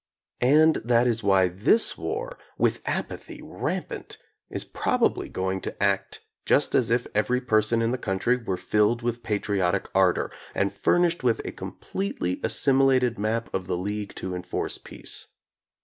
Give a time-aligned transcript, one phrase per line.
[0.39, 4.17] And that is why this war, with apathy rampant,
[4.49, 9.03] is probably going to act just as if every person in the country were filled
[9.03, 14.15] with pa triotic ardor, and furnished with a completely as similated map of the League
[14.15, 15.27] to Enforce Peace.